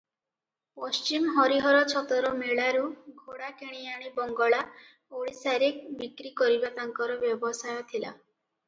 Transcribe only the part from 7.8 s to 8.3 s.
ଥିଲା।